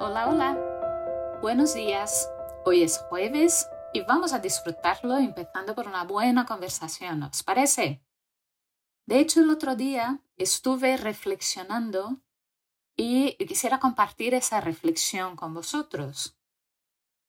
[0.00, 1.38] Hola, hola.
[1.42, 2.30] Buenos días.
[2.64, 8.00] Hoy es jueves y vamos a disfrutarlo empezando por una buena conversación, ¿os parece?
[9.06, 12.20] De hecho, el otro día estuve reflexionando
[12.96, 16.38] y quisiera compartir esa reflexión con vosotros.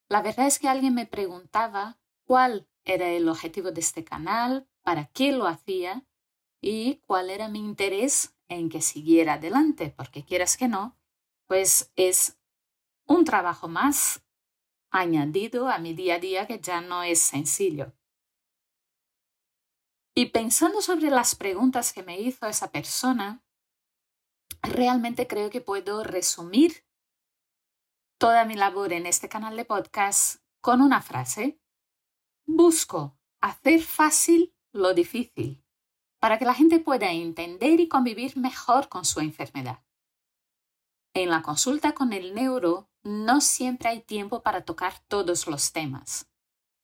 [0.07, 5.05] La verdad es que alguien me preguntaba cuál era el objetivo de este canal, para
[5.07, 6.05] qué lo hacía
[6.61, 10.95] y cuál era mi interés en que siguiera adelante, porque quieras que no,
[11.47, 12.38] pues es
[13.09, 14.23] un trabajo más
[14.91, 17.91] añadido a mi día a día que ya no es sencillo.
[20.15, 23.43] Y pensando sobre las preguntas que me hizo esa persona,
[24.61, 26.85] realmente creo que puedo resumir
[28.19, 31.59] toda mi labor en este canal de podcast con una frase.
[32.45, 35.63] Busco hacer fácil lo difícil
[36.19, 39.83] para que la gente pueda entender y convivir mejor con su enfermedad.
[41.13, 46.29] En la consulta con el neuro no siempre hay tiempo para tocar todos los temas.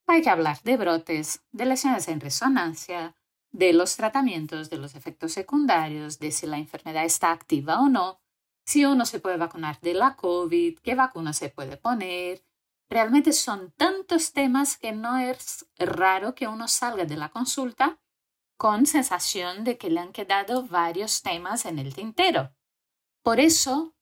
[0.07, 3.15] Hay que hablar de brotes, de lesiones en resonancia,
[3.51, 8.19] de los tratamientos, de los efectos secundarios, de si la enfermedad está activa o no,
[8.65, 12.43] si uno se puede vacunar de la COVID, qué vacuna se puede poner.
[12.89, 17.99] Realmente son tantos temas que no es raro que uno salga de la consulta
[18.57, 22.53] con sensación de que le han quedado varios temas en el tintero.
[23.23, 23.94] Por eso,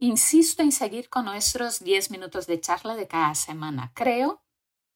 [0.00, 3.92] insisto en seguir con nuestros 10 minutos de charla de cada semana.
[3.94, 4.42] Creo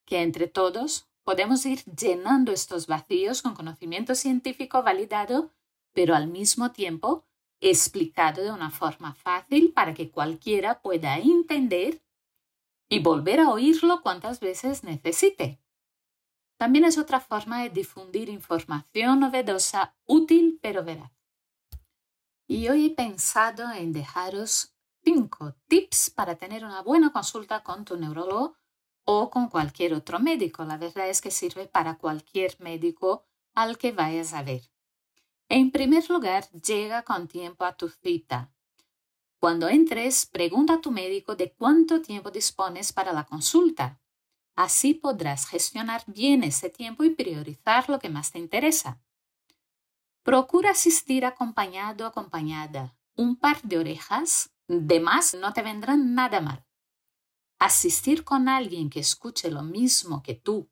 [0.06, 5.52] que entre todos podemos ir llenando estos vacíos con conocimiento científico validado,
[5.92, 7.26] pero al mismo tiempo
[7.60, 12.02] explicado de una forma fácil para que cualquiera pueda entender
[12.88, 15.60] y volver a oírlo cuantas veces necesite.
[16.56, 21.12] También es otra forma de difundir información novedosa, útil pero veraz.
[22.46, 24.73] Y hoy he pensado en dejaros
[25.04, 28.56] cinco tips para tener una buena consulta con tu neurólogo
[29.04, 30.64] o con cualquier otro médico.
[30.64, 34.62] La verdad es que sirve para cualquier médico al que vayas a ver.
[35.48, 38.50] En primer lugar, llega con tiempo a tu cita.
[39.38, 44.00] Cuando entres, pregunta a tu médico de cuánto tiempo dispones para la consulta.
[44.56, 49.02] Así podrás gestionar bien ese tiempo y priorizar lo que más te interesa.
[50.22, 52.96] Procura asistir acompañado o acompañada.
[53.16, 56.66] Un par de orejas de más no te vendrán nada mal.
[57.58, 60.70] Asistir con alguien que escuche lo mismo que tú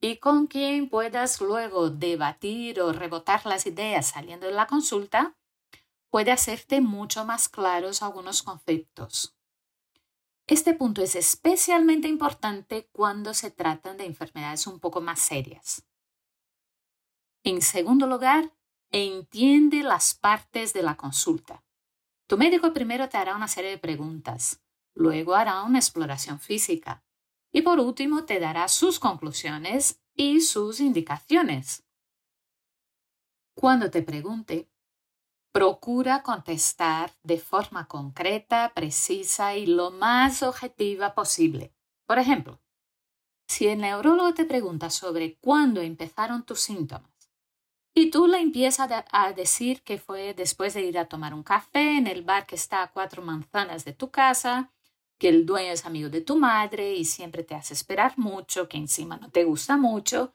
[0.00, 5.36] y con quien puedas luego debatir o rebotar las ideas saliendo de la consulta
[6.10, 9.36] puede hacerte mucho más claros algunos conceptos.
[10.46, 15.86] Este punto es especialmente importante cuando se tratan de enfermedades un poco más serias.
[17.42, 18.52] En segundo lugar,
[18.90, 21.63] entiende las partes de la consulta.
[22.26, 24.62] Tu médico primero te hará una serie de preguntas,
[24.94, 27.04] luego hará una exploración física
[27.52, 31.84] y por último te dará sus conclusiones y sus indicaciones.
[33.54, 34.68] Cuando te pregunte,
[35.54, 41.72] Procura contestar de forma concreta, precisa y lo más objetiva posible.
[42.08, 42.60] Por ejemplo,
[43.46, 47.13] si el neurólogo te pregunta sobre cuándo empezaron tus síntomas
[47.94, 51.96] y tú le empiezas a decir que fue después de ir a tomar un café
[51.96, 54.72] en el bar que está a cuatro manzanas de tu casa,
[55.18, 58.78] que el dueño es amigo de tu madre y siempre te hace esperar mucho, que
[58.78, 60.34] encima no te gusta mucho,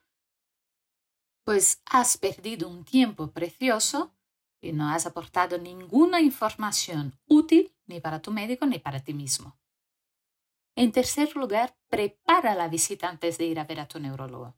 [1.44, 4.16] pues has perdido un tiempo precioso
[4.62, 9.58] y no has aportado ninguna información útil ni para tu médico ni para ti mismo.
[10.76, 14.56] En tercer lugar, prepara la visita antes de ir a ver a tu neurólogo.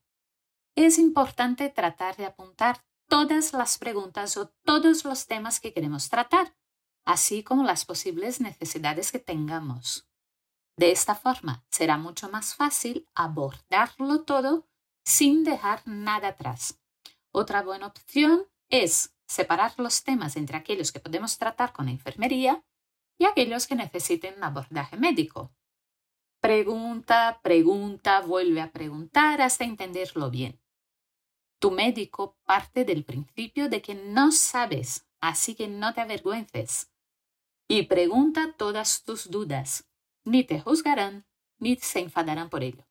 [0.76, 6.56] Es importante tratar de apuntar todas las preguntas o todos los temas que queremos tratar,
[7.04, 10.08] así como las posibles necesidades que tengamos.
[10.78, 14.70] De esta forma será mucho más fácil abordarlo todo
[15.04, 16.80] sin dejar nada atrás.
[17.34, 22.64] Otra buena opción es separar los temas entre aquellos que podemos tratar con la enfermería
[23.18, 25.54] y aquellos que necesiten abordaje médico.
[26.40, 30.62] Pregunta, pregunta, vuelve a preguntar hasta entenderlo bien.
[31.62, 36.92] Tu médico parte del principio de que no sabes, así que no te avergüences.
[37.68, 39.88] Y pregunta todas tus dudas.
[40.26, 41.28] Ni te juzgarán,
[41.60, 42.88] ni se enfadarán por ello.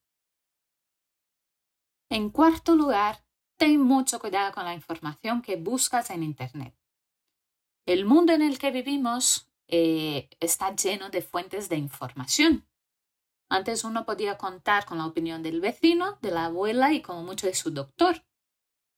[2.11, 3.25] En cuarto lugar,
[3.57, 6.73] ten mucho cuidado con la información que buscas en Internet.
[7.87, 12.69] El mundo en el que vivimos eh, está lleno de fuentes de información.
[13.49, 17.49] Antes uno podía contar con la opinión del vecino, de la abuela y como mucho
[17.49, 18.25] de su doctor.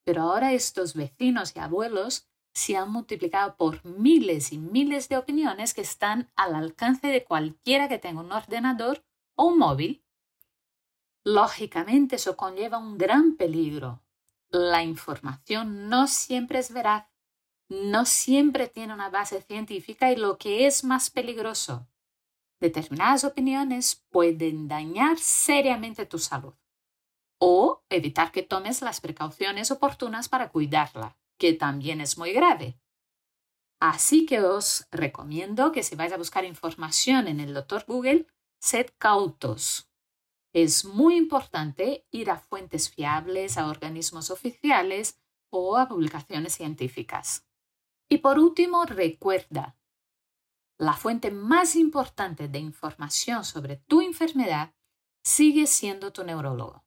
[0.04, 5.74] Pero ahora estos vecinos y abuelos se han multiplicado por miles y miles de opiniones
[5.74, 9.04] que están al alcance de cualquiera que tenga un ordenador
[9.36, 10.04] o un móvil.
[11.24, 14.02] Lógicamente eso conlleva un gran peligro.
[14.50, 17.06] La información no siempre es veraz,
[17.68, 21.88] no siempre tiene una base científica y lo que es más peligroso,
[22.60, 26.54] determinadas opiniones pueden dañar seriamente tu salud
[27.44, 32.78] o evitar que tomes las precauciones oportunas para cuidarla que también es muy grave.
[33.80, 38.28] Así que os recomiendo que si vais a buscar información en el doctor Google,
[38.60, 39.90] sed cautos.
[40.54, 47.44] Es muy importante ir a fuentes fiables, a organismos oficiales o a publicaciones científicas.
[48.08, 49.76] Y por último, recuerda,
[50.78, 54.76] la fuente más importante de información sobre tu enfermedad
[55.24, 56.84] sigue siendo tu neurólogo.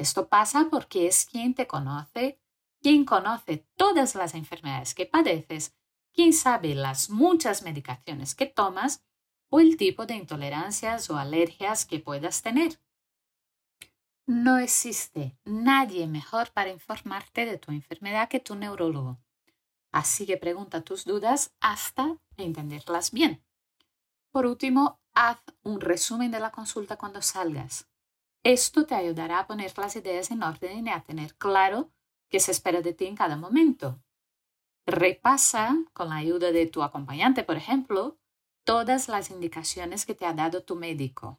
[0.00, 2.40] Esto pasa porque es quien te conoce
[2.80, 5.76] quien conoce todas las enfermedades que padeces,
[6.14, 9.04] quien sabe las muchas medicaciones que tomas
[9.50, 12.80] o el tipo de intolerancias o alergias que puedas tener.
[14.26, 19.18] No existe nadie mejor para informarte de tu enfermedad que tu neurólogo.
[19.92, 23.44] Así que pregunta tus dudas hasta entenderlas bien.
[24.30, 27.89] Por último, haz un resumen de la consulta cuando salgas.
[28.42, 31.90] Esto te ayudará a poner las ideas en orden y a tener claro
[32.30, 34.02] que se espera de ti en cada momento.
[34.86, 38.18] Repasa, con la ayuda de tu acompañante, por ejemplo,
[38.64, 41.38] todas las indicaciones que te ha dado tu médico.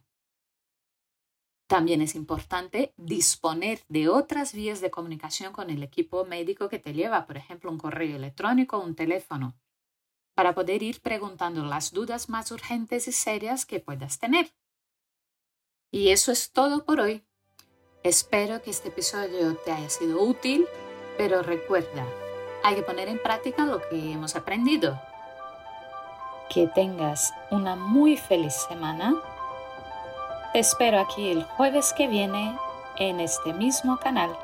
[1.66, 6.92] También es importante disponer de otras vías de comunicación con el equipo médico que te
[6.92, 9.56] lleva, por ejemplo, un correo electrónico o un teléfono,
[10.34, 14.52] para poder ir preguntando las dudas más urgentes y serias que puedas tener.
[15.94, 17.22] Y eso es todo por hoy.
[18.02, 20.66] Espero que este episodio te haya sido útil,
[21.18, 22.06] pero recuerda,
[22.64, 24.98] hay que poner en práctica lo que hemos aprendido.
[26.48, 29.22] Que tengas una muy feliz semana.
[30.54, 32.56] Te espero aquí el jueves que viene
[32.96, 34.34] en este mismo canal.